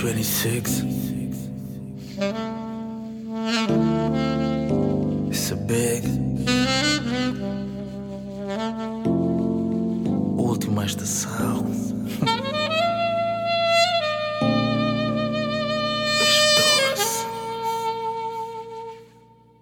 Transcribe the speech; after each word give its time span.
26. 0.00 0.82
It's 5.28 5.52
a 5.52 5.56
big. 5.56 6.04
Última 10.38 10.86
estação. 10.86 11.66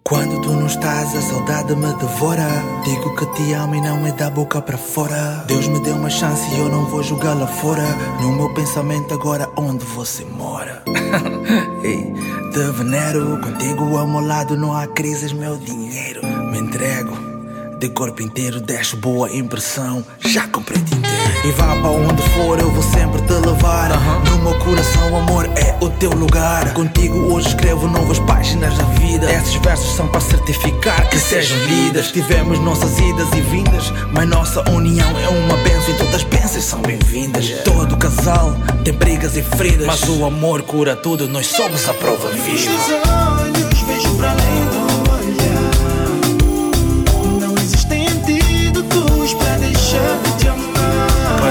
Quando 0.09 0.40
tu 0.40 0.52
não 0.52 0.66
estás, 0.66 1.14
a 1.14 1.20
saudade 1.20 1.77
me 1.77 1.93
devora. 1.96 2.48
Digo 2.82 3.14
que 3.14 3.27
te 3.34 3.52
amo 3.52 3.74
e 3.74 3.80
não 3.82 4.06
é 4.06 4.12
da 4.12 4.30
boca 4.30 4.62
para 4.62 4.79
fora. 4.79 5.45
Deus 5.46 5.68
me 5.68 5.80
deu 5.80 5.96
uma 5.96 6.09
chance 6.09 6.42
e 6.54 6.59
eu 6.59 6.70
não 6.70 6.86
vou 6.86 7.02
jogar 7.02 7.34
lá 7.34 7.46
fora. 7.46 7.84
No 8.18 8.32
meu 8.32 8.48
pensamento, 8.55 9.12
agora 9.12 9.50
onde 9.55 9.84
você 9.84 10.24
mora? 10.24 10.83
Ei, 11.84 12.10
te 12.52 12.73
venero. 12.73 13.38
Contigo 13.38 13.98
ao 13.98 14.06
meu 14.06 14.27
lado 14.27 14.56
não 14.56 14.74
há 14.74 14.86
crises, 14.86 15.34
meu 15.34 15.59
dinheiro. 15.59 16.22
Me 16.50 16.59
entrego. 16.59 17.38
De 17.78 17.88
corpo 17.91 18.20
inteiro 18.20 18.60
deixo 18.60 18.96
boa 18.96 19.30
impressão 19.30 20.05
Já 20.19 20.48
comprei 20.48 20.80
inteiro 20.80 21.00
E 21.45 21.52
vá 21.52 21.77
para 21.77 21.91
onde 21.91 22.23
for 22.30 22.59
eu 22.59 22.69
vou 22.73 22.82
sempre 22.82 23.23
te 23.23 23.32
levar. 23.34 23.91
No 24.28 24.38
meu 24.38 24.59
coração 24.59 25.16
amor 25.16 25.48
é 25.56 25.77
o 25.80 25.88
teu 25.88 26.10
lugar. 26.10 26.74
Contigo 26.74 27.16
hoje 27.33 27.48
escrevo 27.48 27.86
novas 27.86 28.19
páginas 28.19 28.77
da 28.77 28.84
vida. 28.84 29.33
Esses 29.33 29.55
versos 29.56 29.95
são 29.95 30.09
para 30.09 30.20
certificar 30.20 31.09
que 31.09 31.20
sejam 31.20 31.56
lidas. 31.66 32.10
Tivemos 32.10 32.59
nossas 32.59 32.98
idas 32.98 33.28
e 33.33 33.41
vindas 33.42 33.92
Mas 34.12 34.28
nossa 34.28 34.69
união 34.70 35.16
é 35.16 35.28
uma 35.28 35.56
benção 35.58 35.95
E 35.95 35.98
todas 35.98 36.14
as 36.16 36.24
bênçãos 36.24 36.64
são 36.64 36.83
bem-vindas. 36.83 37.48
Todo 37.64 37.97
casal 37.97 38.56
tem 38.83 38.92
brigas 38.92 39.36
e 39.36 39.42
feridas. 39.42 39.86
Mas 39.86 40.02
o 40.08 40.24
amor 40.24 40.62
cura 40.62 40.97
tudo 40.97 41.28
Nós 41.28 41.47
somos 41.47 41.88
a 41.88 41.94
prova 41.94 42.28
viva. 42.31 42.72
Olhos 43.41 43.83
vejo 43.83 44.14
para 44.16 44.33
além 44.33 44.67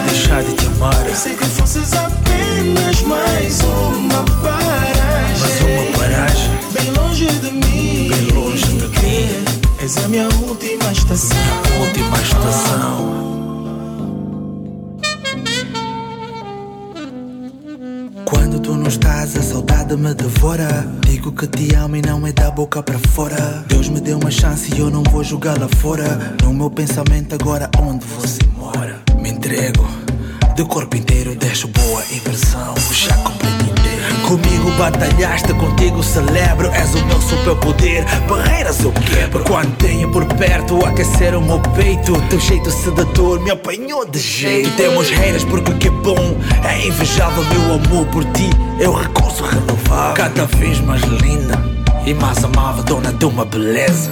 deixar 0.08 0.44
de 0.44 0.54
te 0.54 0.66
amar 0.66 0.96
Pensei 1.04 1.36
que 1.36 1.46
fosses 1.46 1.94
apenas 1.94 3.02
mais 3.02 3.60
uma 3.62 4.24
paragem. 4.42 5.40
Mais 5.40 5.62
uma 5.62 5.98
paragem 5.98 6.58
Bem 6.72 6.92
longe 6.92 7.26
de 7.26 7.52
mim. 7.52 8.10
Bem 8.10 8.28
longe 8.34 8.66
de 8.66 8.88
mim. 8.88 9.46
És 9.80 9.98
a 9.98 10.08
minha 10.08 10.28
última 10.48 10.92
estação. 10.92 11.38
Última 11.80 12.18
estação. 12.18 13.47
Estás, 19.28 19.36
a 19.36 19.42
saudade 19.42 19.98
me 19.98 20.14
devora. 20.14 20.88
Digo 21.02 21.32
que 21.32 21.48
te 21.48 21.76
amo 21.76 21.96
e 21.96 22.02
não 22.02 22.26
é 22.26 22.32
da 22.32 22.50
boca 22.50 22.82
para 22.82 22.98
fora. 23.00 23.64
Deus 23.68 23.90
me 23.90 24.00
deu 24.00 24.18
uma 24.18 24.32
chance 24.32 24.74
e 24.74 24.80
eu 24.80 24.90
não 24.90 25.04
vou 25.04 25.24
jogar 25.24 25.60
lá 25.60 25.68
fora. 25.78 26.36
No 26.42 26.54
meu 26.54 26.70
pensamento, 26.70 27.36
agora 27.36 27.70
onde 27.80 28.06
você 28.06 28.40
mora? 28.56 29.02
Me 29.20 29.30
entrego. 29.30 29.88
De 30.56 30.64
corpo 30.66 30.96
inteiro 30.96 31.36
deixo 31.36 31.68
boa 31.68 32.04
impressão. 32.12 32.74
Já 32.92 33.16
comprei 33.18 33.52
inteiro. 33.52 34.07
Comigo 34.28 34.70
batalhaste, 34.78 35.54
contigo 35.54 36.04
celebro. 36.04 36.70
És 36.74 36.94
o 36.94 37.06
meu 37.06 37.22
superpoder. 37.22 38.06
Barreiras 38.28 38.84
eu 38.84 38.92
quebro. 38.92 39.44
Quando 39.46 39.74
tenho 39.78 40.12
por 40.12 40.26
perto, 40.26 40.86
aquecer 40.86 41.34
o 41.34 41.42
meu 41.42 41.60
peito. 41.76 42.22
Teu 42.30 42.40
jeito 42.40 42.70
sedutor 42.70 43.40
me 43.40 43.52
apanhou 43.52 44.06
de 44.06 44.20
jeito. 44.20 44.70
Temos 44.76 45.10
reinas 45.10 45.44
porque 45.46 45.74
que 45.76 45.90
bom. 45.90 46.38
É 46.68 46.86
invejável 46.86 47.44
meu 47.46 47.76
amor 47.76 48.06
por 48.08 48.26
ti. 48.26 48.50
É 48.80 48.88
o 48.90 48.94
recurso 48.94 49.44
renovável. 49.44 50.14
Cada 50.16 50.46
vez 50.58 50.80
mais 50.82 51.02
linda 51.04 51.58
e 52.06 52.14
mais 52.14 52.44
amável, 52.44 52.84
dona 52.84 53.14
de 53.14 53.26
uma 53.26 53.46
beleza 53.46 54.12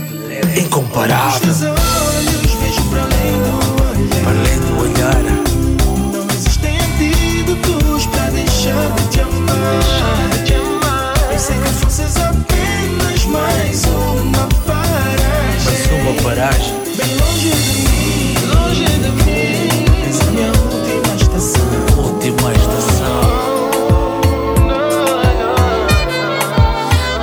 incomparável. 0.58 1.40
teus 1.42 1.62
olhos 1.62 2.54
vejo 2.62 2.84
para 2.90 3.02
além 3.04 3.34
do 3.44 4.20
Para 4.22 4.32
olhar. 4.32 4.40
além 4.40 4.60
do 4.60 4.64
olhar. 4.64 4.65
Paragem. 16.22 16.74
Bem 16.98 17.16
longe 17.18 17.50
de 17.50 17.74
mim, 17.82 18.36
longe 18.54 18.86
de 18.86 19.10
mim. 19.24 19.70
És 20.08 20.20
a 20.22 20.32
minha 20.32 20.48
última 20.48 21.16
estação. 21.16 21.68
Última 21.98 22.52
estação. 22.54 23.22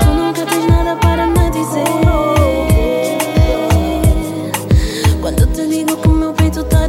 Tu 0.01 0.07
nunca 0.07 0.47
tens 0.47 0.67
nada 0.67 0.97
para 0.97 1.27
me 1.27 1.51
dizer. 1.51 1.85
Quando 5.21 5.47
te 5.53 5.67
digo 5.69 5.97
que 5.97 6.09
o 6.09 6.13
meu 6.13 6.33
peito 6.33 6.65
tá 6.65 6.85
a 6.85 6.89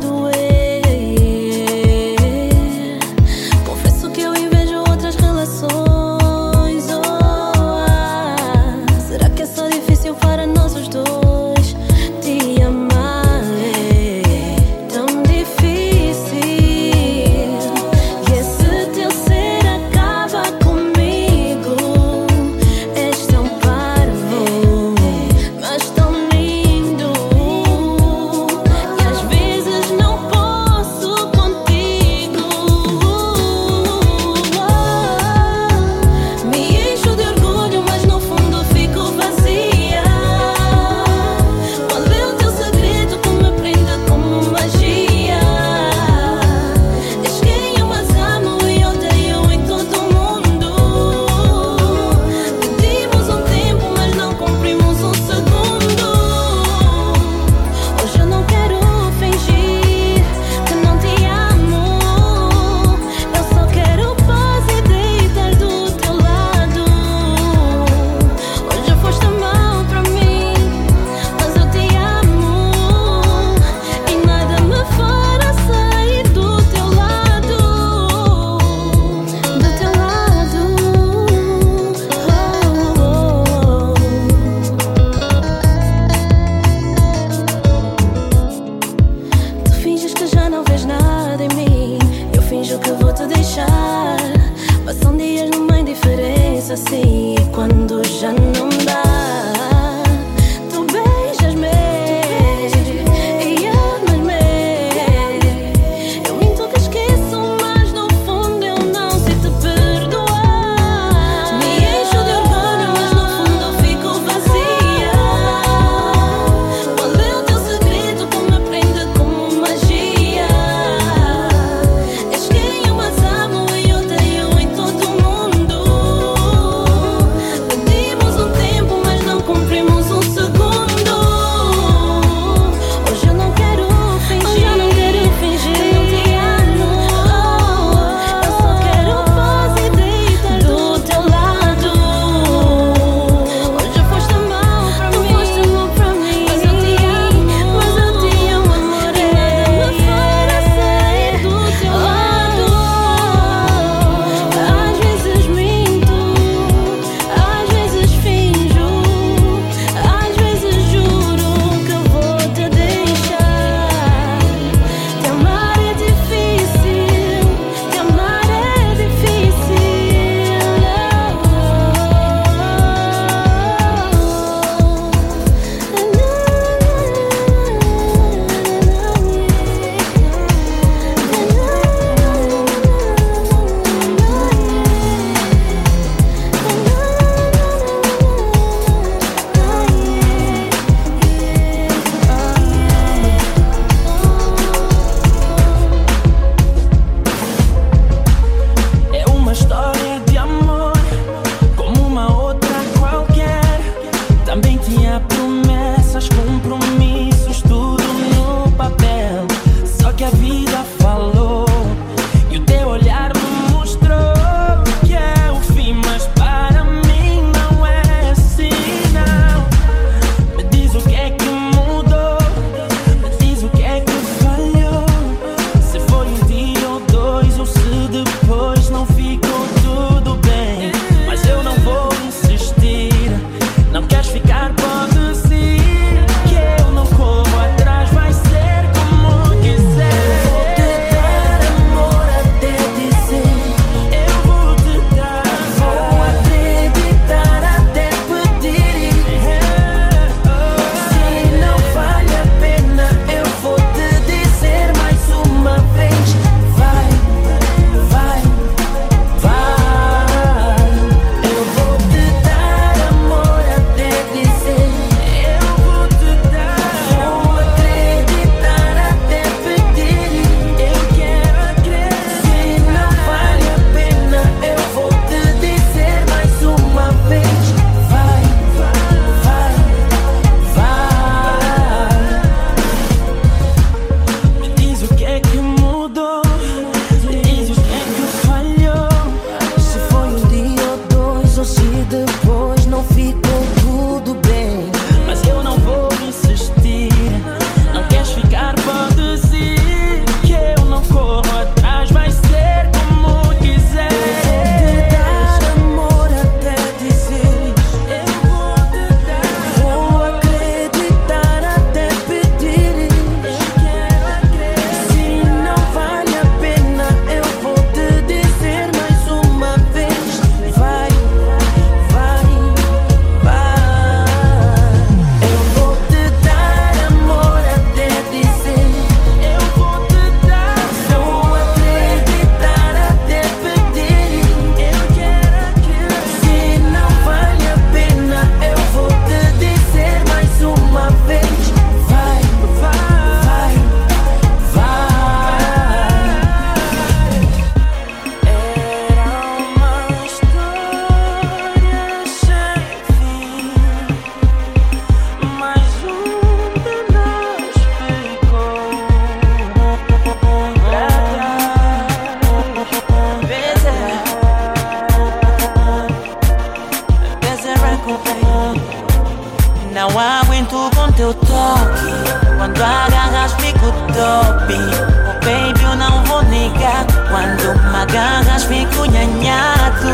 Quando 377.34 377.74
me 377.90 377.98
agarras, 377.98 378.66
fico 378.66 379.08
nhanhado. 379.08 380.08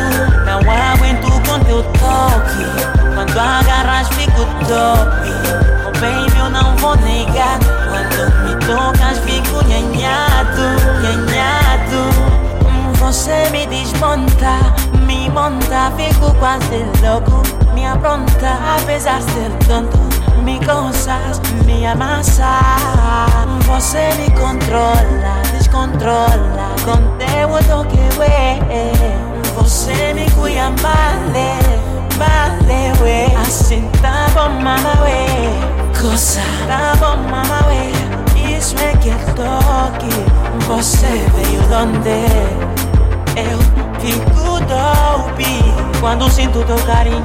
Não 0.46 0.60
aguento 0.72 1.30
com 1.46 1.60
teu 1.66 1.84
toque. 1.84 2.64
Quando 3.14 3.38
agarras, 3.38 4.08
fico 4.08 4.46
top. 4.66 5.30
Oh 5.86 5.92
baby, 6.00 6.40
eu 6.40 6.50
não 6.50 6.78
vou 6.78 6.96
negar. 6.96 7.60
Quando 7.90 8.32
me 8.46 8.56
tocas, 8.66 9.18
fico 9.20 9.62
nhanhado, 9.68 10.62
nhanhado. 11.02 12.10
Você 13.00 13.50
me 13.52 13.68
desmonta, 13.68 14.74
me 15.06 15.30
monta, 15.30 15.92
fico 15.98 16.34
quase 16.36 16.86
louco. 17.04 17.44
Me 17.74 17.86
apronta, 17.86 18.58
apesar 18.78 19.20
de 19.20 19.32
ser 19.34 19.52
tonto. 19.68 20.00
Me 20.42 20.58
gozas, 20.60 21.42
me 21.66 21.86
amassa. 21.86 22.62
Você 23.66 24.10
me 24.18 24.32
controla, 24.32 25.42
descontrola. 25.52 26.69
Com 26.90 26.98
teu 27.20 27.50
toque, 27.68 28.00
ué. 28.18 28.58
Você 29.56 30.12
me 30.16 30.28
cuida, 30.32 30.72
vale, 30.82 31.60
vale, 32.18 33.04
ué. 33.04 33.28
Assim 33.40 33.88
tá 34.02 34.26
bom, 34.34 34.50
mama, 34.60 35.04
ué. 35.04 35.28
Coisa, 36.02 36.42
tá 36.68 36.96
bom, 37.00 37.18
mama, 37.30 37.68
ué. 37.68 37.92
Isso 38.58 38.76
é 38.80 38.98
que 38.98 39.12
é 39.12 39.18
toque. 39.36 40.10
Você 40.66 41.06
veio 41.36 41.62
donde? 41.70 42.26
Eu 43.38 43.60
fico 44.00 44.60
dope 44.62 46.00
quando 46.00 46.28
sinto 46.28 46.64
teu 46.64 46.80
carinho. 46.88 47.22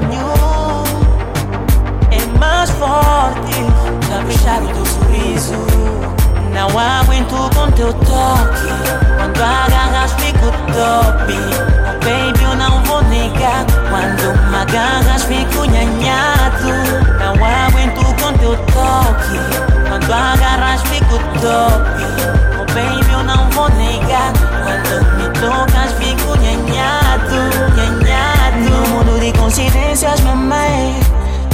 É 2.10 2.38
mais 2.38 2.68
forte 2.68 3.64
caprichar 4.10 4.62
o 4.62 4.68
teu 4.68 4.84
sorriso. 4.84 5.54
Não 6.52 6.78
aguento 6.78 7.50
com 7.54 7.70
teu 7.72 7.94
toque. 7.94 8.83
Top. 10.72 11.26
Baby, 12.04 12.42
eu 12.42 12.54
não 12.56 12.82
vou 12.84 13.02
negar. 13.04 13.64
Quando 13.88 14.38
me 14.50 14.56
agarras, 14.56 15.24
fico 15.24 15.64
nhanhado. 15.64 16.68
Não 17.18 17.34
aguento 17.44 18.04
com 18.20 18.32
teu 18.38 18.56
toque. 18.72 19.38
Quando 19.88 20.12
agarras, 20.12 20.82
fico 20.82 21.18
top. 21.40 21.84
Oh, 22.60 22.64
baby, 22.74 23.12
eu 23.12 23.22
não 23.22 23.48
vou 23.50 23.68
negar. 23.70 24.32
Quando 24.64 24.94
me 25.16 25.28
tocas, 25.40 25.92
fico 25.92 26.36
nhanhado. 26.38 27.36
Nhanhado. 27.76 28.70
No 28.70 28.88
mundo 28.88 29.20
de 29.20 29.32
coincidências, 29.38 30.20
mamãe. 30.20 31.00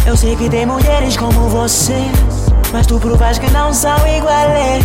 Eu 0.06 0.16
sei 0.16 0.34
que 0.34 0.48
tem 0.48 0.66
mulheres 0.66 1.16
como 1.16 1.48
você. 1.48 2.10
Mas 2.72 2.86
tu 2.86 2.98
provas 2.98 3.38
que 3.38 3.50
não 3.50 3.72
são 3.72 3.96
iguais. 4.06 4.84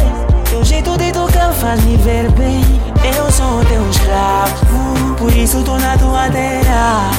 Teu 0.56 0.64
jeito 0.64 0.98
de 0.98 1.12
tocar 1.12 1.52
faz-me 1.52 1.98
ver 1.98 2.32
bem. 2.32 2.64
Eu 3.04 3.30
sou 3.30 3.66
teu 3.66 3.90
escravo, 3.90 5.14
por 5.18 5.30
isso 5.36 5.62
tô 5.64 5.78
na 5.78 5.98
tua 5.98 6.30
terra. 6.30 7.12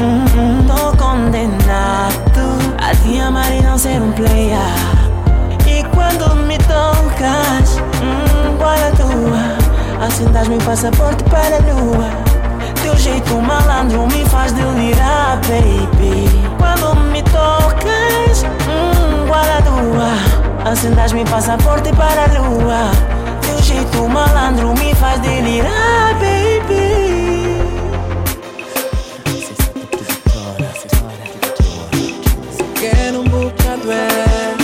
Hum, 0.00 0.24
hum, 0.38 0.66
tô 0.68 0.96
condenado 0.96 2.76
a 2.78 2.94
te 2.94 3.18
amar 3.18 3.52
e 3.52 3.60
não 3.60 3.76
ser 3.76 4.00
um 4.00 4.12
player. 4.12 4.56
E 5.66 5.82
quando 5.92 6.36
me 6.46 6.56
tocas, 6.58 7.76
hum, 8.00 8.56
qual 8.56 8.70
a 8.70 8.92
tua? 8.92 10.06
Assim 10.06 10.26
dás-me 10.26 10.58
passaporte 10.58 11.24
para 11.24 11.56
a 11.56 11.74
lua. 11.74 12.25
Assim 20.66 20.90
dás-me 20.94 21.24
passaporte 21.26 21.92
para 21.92 22.24
a 22.24 22.26
lua. 22.26 22.90
Teu 23.40 23.62
jeito 23.62 24.08
malandro 24.08 24.74
me 24.74 24.92
faz 24.96 25.20
delirar, 25.20 26.14
baby. 26.14 26.96
Quero 32.80 33.20
um 33.20 33.24
bocado 33.24 33.92
é 33.92 34.56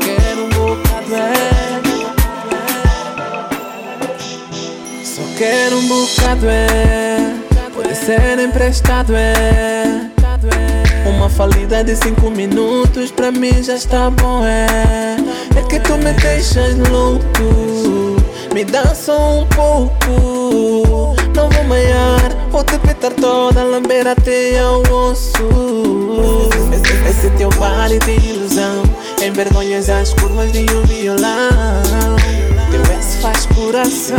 quero 0.00 0.44
um 0.44 0.48
bocado 0.48 1.14
é 1.14 1.82
Só 5.04 5.22
quero 5.38 5.78
um 5.78 5.86
bocado 5.86 6.48
é 6.48 7.36
Pode 7.72 7.94
ser 7.94 8.38
emprestado 8.40 9.14
é 9.14 10.07
Falida 11.28 11.84
de 11.84 11.94
cinco 11.94 12.30
minutos 12.30 13.10
pra 13.10 13.30
mim 13.30 13.62
já 13.62 13.74
está 13.74 14.10
bom 14.10 14.44
é. 14.44 15.16
É 15.56 15.62
que 15.62 15.78
tu 15.80 15.96
me 15.98 16.12
deixas 16.14 16.76
louco 16.90 18.16
Me 18.54 18.64
dá 18.64 18.94
só 18.94 19.40
um 19.40 19.46
pouco. 19.46 21.14
Não 21.34 21.48
vou 21.48 21.64
maiar 21.64 22.30
Vou 22.50 22.64
te 22.64 22.78
petar 22.78 23.12
toda, 23.12 23.62
lamber 23.62 24.06
até 24.06 24.58
ao 24.58 24.80
osso. 24.80 25.48
Esse, 26.72 27.10
esse 27.10 27.30
teu 27.36 27.50
baile 27.50 27.98
de 28.00 28.16
ilusão 28.28 28.82
Envergonhas 29.22 29.88
as 29.88 30.12
curvas 30.14 30.50
de 30.50 30.66
um 30.74 30.82
violão. 30.86 32.16
Teu 32.70 32.82
S 32.96 33.18
faz 33.18 33.46
coração 33.46 34.18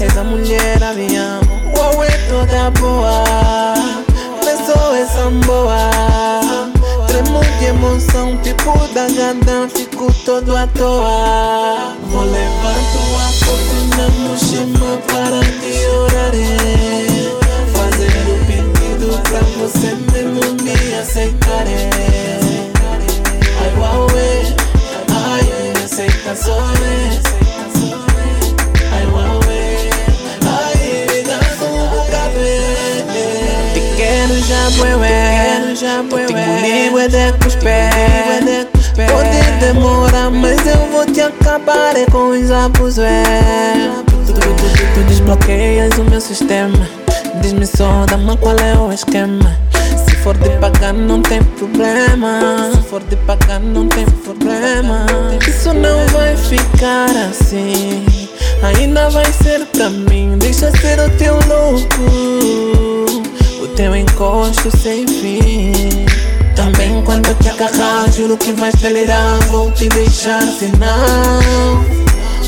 És 0.00 0.16
a 0.16 0.24
mulher 0.24 0.82
avião 0.82 1.40
Uau, 1.74 2.04
é 2.04 2.10
toda 2.28 2.70
boa 2.72 4.05
Pensou 4.76 4.94
essa 4.94 5.30
boa 5.46 5.90
Tremo 7.06 7.40
de 7.58 7.64
emoção, 7.64 8.36
tipo 8.42 8.76
da 8.92 9.06
ganda 9.08 9.68
Fico 9.74 10.12
todo 10.24 10.54
à 10.54 10.66
toa. 10.66 11.96
Vou 12.02 12.24
levar 12.24 12.74
tua 12.92 13.20
foto 13.40 13.76
na 13.96 14.08
mochila 14.28 14.98
para 15.08 15.40
te 15.40 15.86
orar. 15.86 16.34
Fazer 17.72 18.26
o 18.28 18.36
pedido 18.46 19.18
pra 19.22 19.40
você 19.58 19.94
mesmo 20.12 20.42
me 20.62 20.94
aceitar. 20.94 21.66
Ai, 23.60 23.72
uau, 23.78 24.06
é. 24.14 24.42
Ai, 25.10 25.44
me 25.72 25.84
aceita 25.84 26.34
só 26.36 26.56
quero 34.70 34.70
já, 34.70 34.96
bué, 34.96 35.74
já, 35.76 36.02
bué, 36.02 36.26
comigo 36.26 36.98
é 36.98 37.08
de 37.08 37.32
cuspé 37.38 37.90
Pode 38.94 39.60
demorar, 39.60 40.30
mas 40.30 40.66
eu 40.66 40.78
vou 40.90 41.04
te 41.06 41.20
acabar 41.20 41.96
é 41.96 42.06
com 42.06 42.30
os 42.30 42.50
abos, 42.50 42.98
é 42.98 43.22
Tu, 44.26 44.32
tu, 44.32 44.40
tu, 44.40 44.94
tu 44.94 45.00
desbloqueias 45.06 45.96
o 45.98 46.04
meu 46.04 46.20
sistema 46.20 46.88
Diz-me 47.40 47.66
só, 47.66 48.06
dama, 48.06 48.36
qual 48.36 48.56
é 48.56 48.76
o 48.76 48.90
esquema 48.92 49.56
Se 50.08 50.16
for 50.16 50.36
de 50.36 50.48
pagar 50.58 50.92
não 50.92 51.22
tem 51.22 51.42
problema. 51.42 52.70
Se 52.74 52.82
for 52.88 53.02
de 53.02 53.16
pagar 53.16 53.60
não 53.60 53.86
tem 53.88 54.06
problema 54.06 55.06
Isso 55.46 55.72
não 55.74 56.06
vai 56.08 56.36
ficar 56.36 57.10
assim 57.30 58.04
Ainda 58.62 59.10
vai 59.10 59.30
ser 59.32 59.66
pra 59.66 59.90
mim. 59.90 60.38
Deixa 60.38 60.70
ser 60.78 60.98
o 60.98 61.10
teu 61.10 61.34
louco 61.46 62.85
teu 63.76 63.94
encosto 63.94 64.74
sem 64.76 65.06
fim. 65.06 65.72
Também 66.56 67.02
quando 67.02 67.28
eu 67.28 67.34
te 67.34 67.50
agarrar 67.50 68.10
Juro 68.10 68.36
que 68.38 68.50
vais 68.52 68.74
delirar 68.76 69.38
Vou 69.50 69.70
te 69.72 69.88
deixar 69.90 70.40
senão 70.40 71.84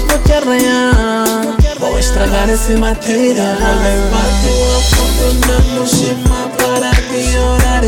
Vou 0.08 0.18
te 0.24 0.32
arranhar 0.32 1.56
Vou 1.78 1.98
estragar 1.98 2.48
esse 2.48 2.72
material. 2.72 3.54
Vou 3.56 3.82
levar 3.84 4.28
tua 4.42 4.80
foto 4.80 5.26
na 5.46 5.58
mochila 5.78 6.48
Para 6.56 6.90
te 6.90 7.36
orar 7.36 7.82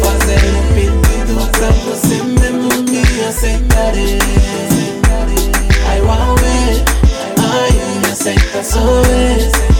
Fazer 0.00 0.44
um 0.54 0.62
pedido 0.74 1.50
pra 1.50 1.68
você 1.68 2.22
mesmo 2.22 2.68
me 2.88 3.24
aceitar. 3.24 3.92
Ai, 5.88 6.00
uau, 6.02 6.36
é. 6.44 6.84
Ai, 7.42 7.72
me 8.00 8.12
aceita 8.12 8.62
só 8.62 8.78
é 9.10 9.75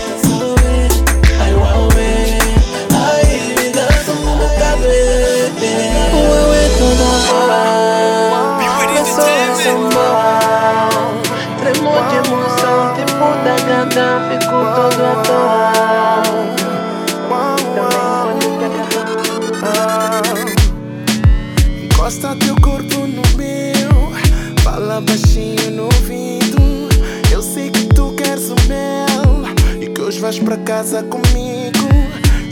vais 30.26 30.40
para 30.40 30.56
casa 30.56 31.04
comigo. 31.04 31.88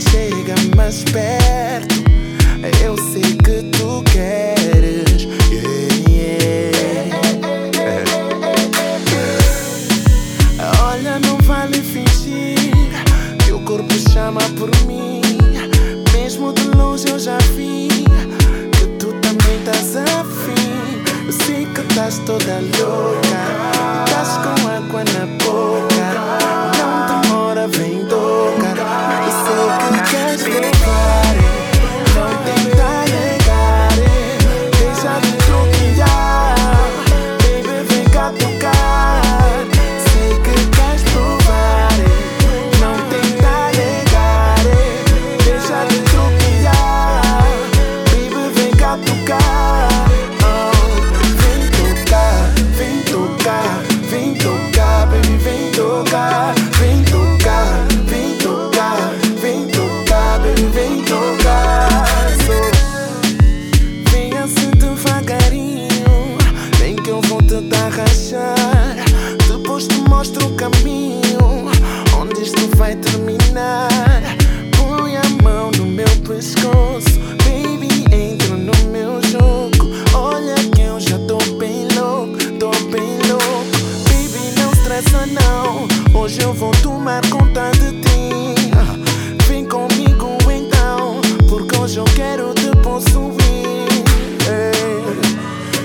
Chega 0.09 0.55
mais 0.77 1.03
perto, 1.03 1.95
eu 2.81 2.95
sei 3.11 3.35
que 3.35 3.63
tu 3.77 4.01
queres. 4.03 5.27
Yeah, 5.51 6.07
yeah. 6.09 7.19
Olha, 10.83 11.19
não 11.19 11.37
vale 11.39 11.81
fingir. 11.81 12.71
Teu 13.45 13.59
corpo 13.59 13.93
chama 14.09 14.39
por 14.57 14.71
mim. 14.85 15.21
Mesmo 16.13 16.53
de 16.53 16.63
longe 16.77 17.09
eu 17.09 17.19
já 17.19 17.37
vi 17.57 17.89
que 18.71 18.87
tu 18.99 19.07
também 19.19 19.57
estás 19.59 19.97
afim. 19.97 21.03
Eu 21.27 21.33
sei 21.45 21.65
que 21.65 21.81
estás 21.81 22.19
toda 22.19 22.61
louca, 22.79 24.05
estás 24.05 24.37
com 24.37 24.69
água 24.69 25.03
na 25.03 25.25
boca. 25.43 25.94
Can't 29.67 30.39
speak. 30.39 30.74
Baby, 84.95 85.33
não 85.33 85.87
hoje 86.17 86.41
eu 86.41 86.53
vou 86.53 86.71
tomar 86.81 87.21
conta 87.29 87.69
de 87.71 87.91
ti. 87.99 88.55
Vem 89.45 89.65
comigo 89.65 90.37
então, 90.49 91.19
porque 91.49 91.77
hoje 91.77 91.97
eu 91.97 92.05
quero 92.15 92.53
te 92.53 92.71
possuir. 92.81 93.35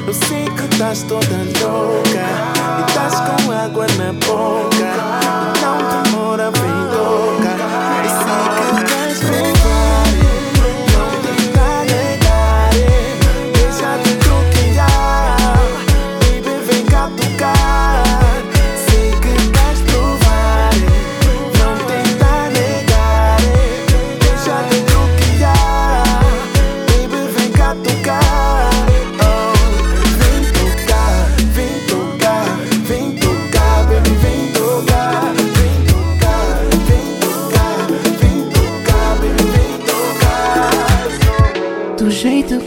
Eu 0.07 0.15
sei 0.15 0.45
que 0.45 0.73
estás 0.73 1.03
toda 1.03 1.39
louca 1.61 2.25
e 2.79 2.89
estás 2.89 3.15
com 3.21 3.51
água 3.51 3.87
na 3.99 4.13
boca. 4.13 4.80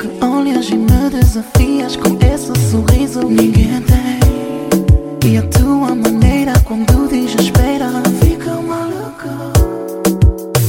Que 0.04 0.26
olhas 0.26 0.68
e 0.68 0.76
me 0.76 1.10
desafias 1.10 1.96
com 1.96 2.18
esse 2.26 2.52
sorriso 2.70 3.22
ninguém 3.22 3.82
tem. 3.84 5.32
E 5.32 5.38
a 5.38 5.42
tua 5.44 5.96
maneira 5.96 6.52
quando 6.66 7.08
desespera 7.08 7.90
fica 8.22 8.52
maluca. 8.52 9.54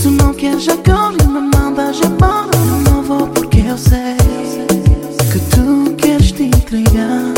Tu 0.00 0.10
não 0.10 0.32
queres 0.34 0.68
agora 0.68 1.16
e 1.20 1.26
me 1.26 1.40
mandas 1.52 1.98
embora. 1.98 2.48
Eu 2.54 2.92
não 2.92 3.02
vou 3.02 3.26
porque 3.26 3.58
eu 3.58 3.76
sei 3.76 4.16
que 5.32 5.40
tu 5.50 5.92
queres 5.96 6.30
te 6.30 6.44
entregar. 6.44 7.34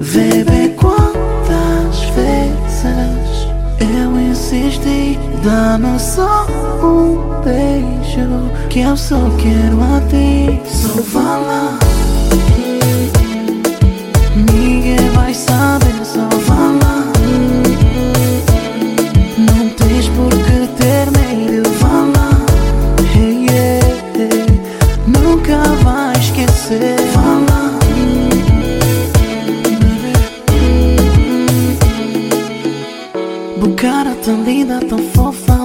Bebê, 0.00 0.70
quantas 0.76 2.00
vezes 2.14 3.48
eu 3.80 4.18
insisti? 4.18 5.18
Dá-me 5.44 5.98
só 6.00 6.46
um 6.82 7.42
beijo 7.44 8.50
que 8.70 8.80
eu 8.80 8.96
só 8.96 9.18
quero 9.36 9.78
a 9.82 10.00
ti. 10.08 10.65
Fala. 11.26 11.76
Ninguém 14.36 15.10
vai 15.10 15.34
saber, 15.34 16.04
só 16.04 16.30
fala. 16.42 17.02
Não 19.36 19.68
tens 19.70 20.08
por 20.10 20.30
que 20.30 20.68
ter 20.80 21.10
medo, 21.18 21.68
fala. 21.80 22.30
Hey. 23.12 23.48
Nunca 25.04 25.58
vai 25.82 26.16
esquecer, 26.16 26.96
fala. 27.12 27.76
Bucara 33.58 34.14
tão 34.24 34.44
linda, 34.44 34.78
tão 34.88 34.98
fofa, 34.98 35.55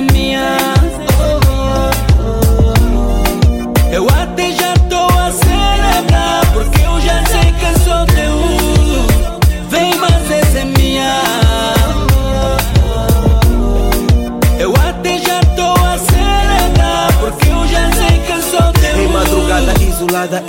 mas 0.00 0.16
essa 0.16 0.66
é 0.66 0.69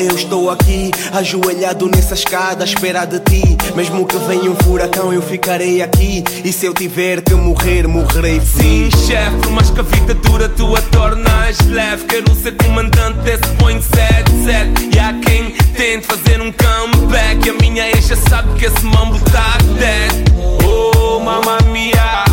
eu 0.02 0.16
estou 0.16 0.50
aqui 0.50 0.92
Ajoelhado 1.14 1.88
nessa 1.88 2.14
escada 2.14 2.64
à 2.64 2.66
espera 2.66 3.06
de 3.06 3.20
ti 3.20 3.58
Mesmo 3.76 4.06
que 4.06 4.18
venha 4.18 4.50
um 4.50 4.56
furacão 4.56 5.14
eu 5.14 5.22
ficarei 5.22 5.82
aqui 5.82 6.24
E 6.44 6.52
se 6.52 6.66
eu 6.66 6.74
tiver 6.74 7.22
que 7.22 7.34
morrer, 7.34 7.88
morrerei 7.88 8.40
feliz 8.40 8.62
Sim, 8.62 8.90
chefe, 9.08 9.38
por 9.38 9.52
mais 9.52 9.70
que 9.70 9.80
a 9.80 9.84
vida 9.84 10.14
dura, 10.14 10.48
tu 10.50 10.76
a 10.76 10.82
tornas 10.82 11.58
leve. 11.68 12.06
Quero 12.06 12.34
ser 12.36 12.56
comandante 12.58 13.20
desse 13.20 13.48
point 13.58 13.84
77. 13.84 14.96
E 14.96 15.00
há 15.00 15.14
quem 15.14 15.52
tente 15.76 16.06
fazer 16.06 16.42
um 16.42 16.52
comeback. 16.52 17.48
E 17.48 17.50
a 17.50 17.54
minha 17.54 17.88
ex 17.90 18.08
já 18.08 18.16
sabe 18.16 18.54
que 18.58 18.66
esse 18.66 18.86
mambo 18.86 19.20
tá 19.32 19.58
dead. 19.80 20.30
Oh, 20.66 21.20
mamma 21.20 21.58
mia, 21.72 22.26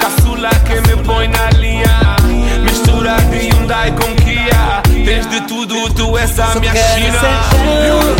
caçula 0.00 0.50
que 0.66 0.74
me 0.88 1.02
põe 1.04 1.28
na 1.28 1.50
linha. 1.50 2.16
Mistura 2.62 3.16
de 3.30 3.48
Hyundai 3.48 3.92
com 3.92 4.14
Kia. 4.24 4.85
De 5.06 5.40
tudo, 5.46 5.88
tu 5.94 6.18
és 6.18 6.36
a 6.40 6.58
minha 6.58 6.74
China. 6.74 8.15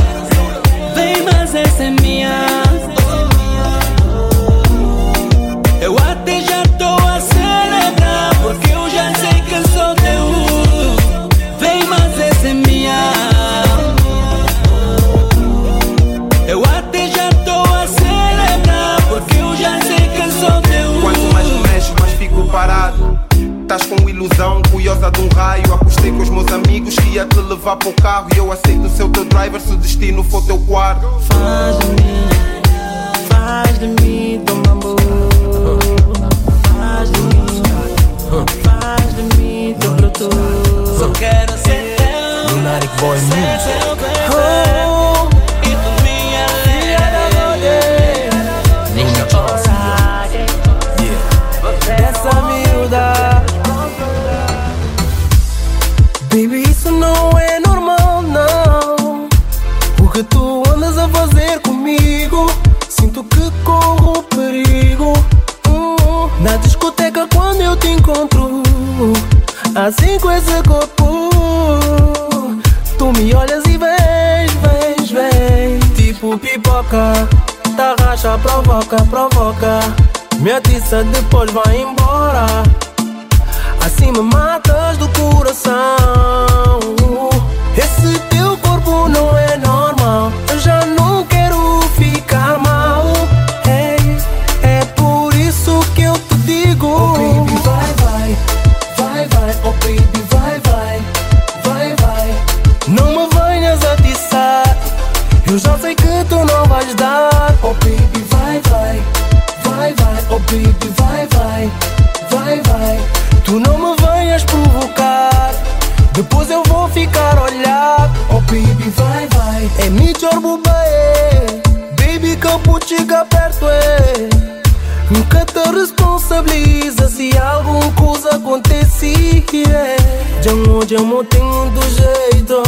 que 129.46 129.62
é. 129.64 129.96
De 130.40 130.48
amor, 130.48 130.84
de 130.84 130.96
amor 130.96 131.24
tem 131.26 131.40
do 131.70 131.82
jeito. 131.82 132.62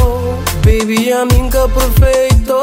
Baby, 0.64 1.12
a 1.12 1.24
mim 1.24 1.48
ca 1.50 1.60
é 1.60 1.68
perfeito. 1.68 2.60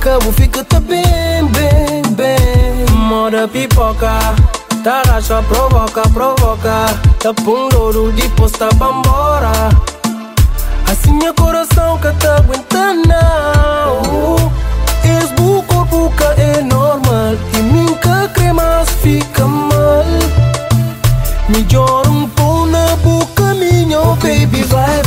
Cabo 0.00 0.32
fica-te 0.32 0.80
bem, 0.80 1.44
bem, 1.46 2.02
bem. 2.14 2.86
Mora 2.96 3.46
pipoca. 3.48 4.10
Taracha 4.82 5.42
provoca, 5.42 6.02
provoca. 6.08 6.86
Tá 7.20 7.32
pum 7.32 7.68
louro, 7.72 8.10
depois 8.12 8.50
tá 8.50 8.68
bambora 8.74 9.70
Assim 10.90 11.24
é 11.24 11.32
coração 11.32 11.96
que 11.98 12.12
tá 12.14 12.36
aguentando 12.36 13.08
não. 13.08 14.52
Esbo 15.22 15.58
o 15.58 15.62
corpo 15.62 16.12
que 16.16 16.40
é 16.40 16.62
normal. 16.62 17.36
E 17.56 17.62
minha 17.62 18.28
cremas 18.28 18.90
fica 19.00 19.46
mal. 19.46 20.04
Melhor 21.48 22.08
um 22.08 22.28
pouco 22.28 22.41
baby, 24.22 24.62
why? 24.70 25.01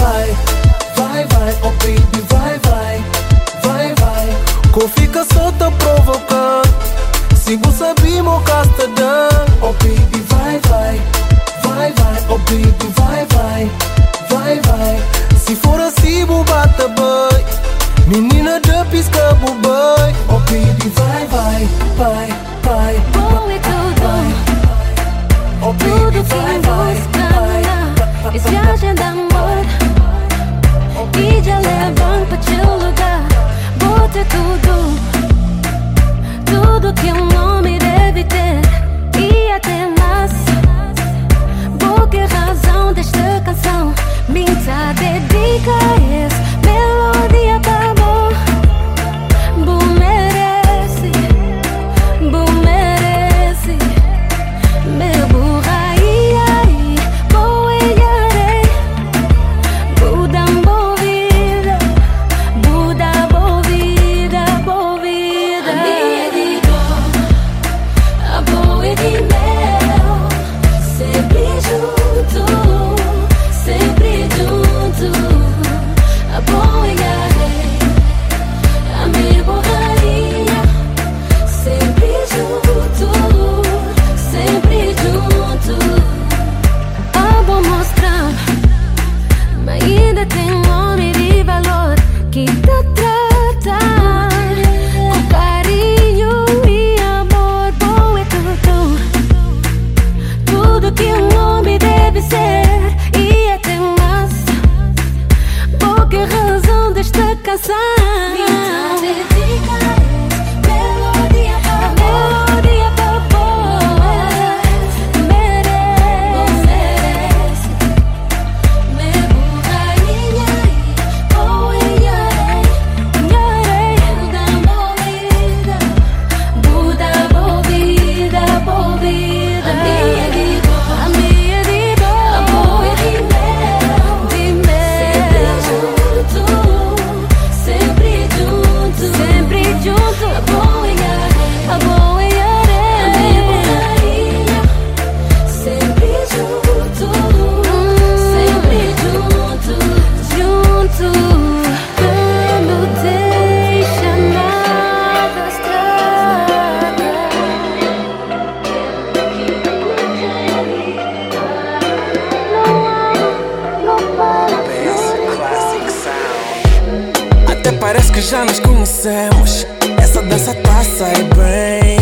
que 168.15 168.21
já 168.21 168.45
nos 168.45 168.61
conhecemos. 168.61 169.67
Essa 170.01 170.21
dança 170.21 170.55
tá 170.55 170.83
sai 170.83 171.21
bem. 171.35 171.97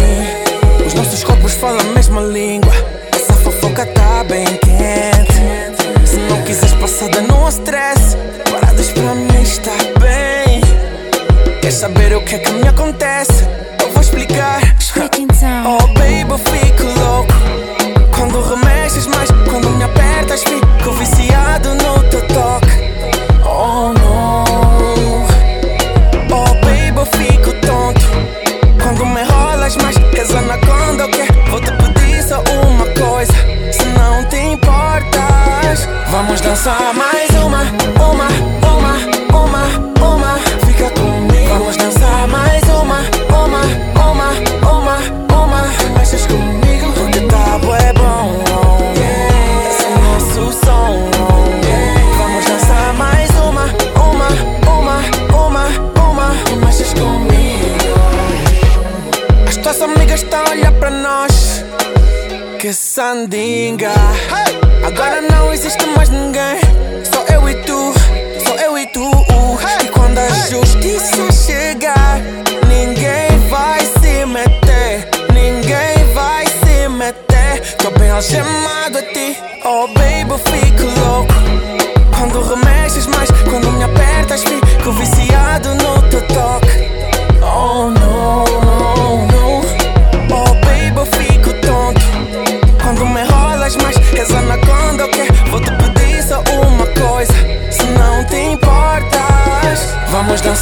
Os 0.85 0.93
nossos 0.93 1.23
corpos 1.23 1.53
falam 1.53 1.79
a 1.79 1.93
mesma 1.95 2.21
língua. 2.21 2.71
Essa 3.15 3.33
fofoca 3.33 3.83
tá 3.87 4.23
bem 4.23 4.45
quente. 4.45 6.07
Se 6.07 6.17
não 6.17 6.39
quiseres 6.43 6.75
passada, 6.75 7.19
não 7.21 7.49
stress. 7.49 8.15
Paradas 8.51 8.91
pra 8.91 9.15
mim 9.15 9.41
está 9.41 9.71
bem. 9.99 10.61
Queres 11.61 11.77
saber 11.77 12.15
o 12.15 12.23
que 12.23 12.35
é 12.35 12.39
que 12.39 12.51
me 12.51 12.67
acontece? 12.67 13.52
summer. 36.63 37.02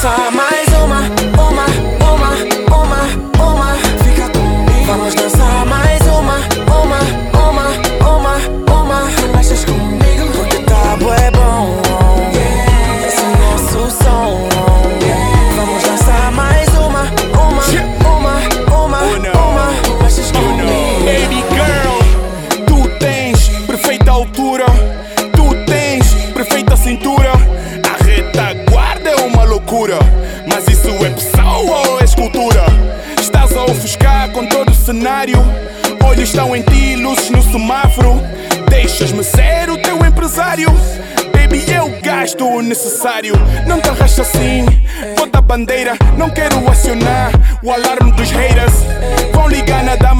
inside 0.03 0.33
my 0.33 0.50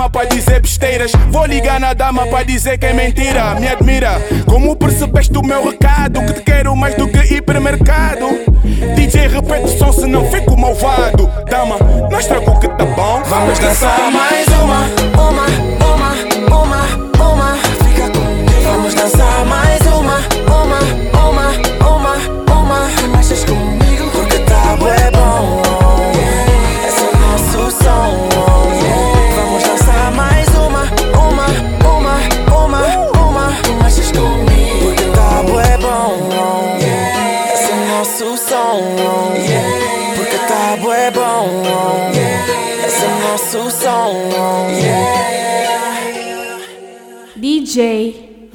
dama 0.02 0.26
dizer 0.26 0.62
besteiras. 0.62 1.12
Vou 1.30 1.46
ligar 1.46 1.80
na 1.80 1.94
dama 1.94 2.26
para 2.26 2.44
dizer 2.44 2.78
que 2.78 2.86
é 2.86 2.94
mentira. 2.94 3.56
Me 3.56 3.68
admira, 3.68 4.20
como 4.46 4.76
percebeste 4.76 5.38
o 5.38 5.42
meu 5.42 5.70
recado? 5.70 6.22
Que 6.26 6.34
te 6.34 6.42
quero 6.42 6.76
mais 6.76 6.96
do 6.96 7.08
que 7.08 7.36
hipermercado. 7.36 8.28
DJ, 8.96 9.28
repete 9.28 9.66
o 9.66 9.78
som, 9.78 9.92
senão 9.92 10.26
fico 10.32 10.58
malvado. 10.58 11.30
Dama, 11.50 11.78
nós 12.10 12.26
trago 12.26 12.52
o 12.52 12.60
que 12.60 12.68
tá 12.68 12.86
bom. 12.86 13.22
Vamos 13.26 13.60
dançar 13.60 14.12
mais 14.12 14.48
uma. 14.48 15.01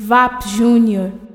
VAP 0.07 0.47
Júnior. 0.57 1.26